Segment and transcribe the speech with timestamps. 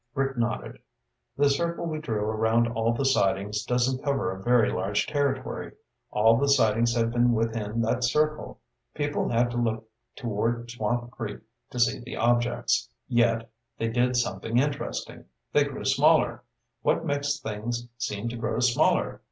[0.15, 0.79] Rick nodded.
[1.37, 5.73] "The circle we drew around all the sightings doesn't cover a very large territory.
[6.09, 8.59] All the sightings have been within that circle.
[8.95, 12.89] People had to look toward Swamp Creek to see the objects.
[13.07, 15.25] Yet, they did something interesting.
[15.53, 16.43] They grew smaller.
[16.81, 19.19] What makes things seem to grow smaller?"